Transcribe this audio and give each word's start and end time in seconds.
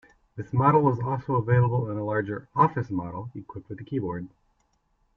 This 0.35 0.51
model 0.51 0.81
was 0.81 0.99
also 0.99 1.35
available 1.35 1.91
in 1.91 1.95
a 1.95 2.03
larger 2.03 2.47
"office" 2.55 2.89
model 2.89 3.29
equipped 3.35 3.69
with 3.69 3.79
a 3.81 3.83
keyboard. 3.83 4.29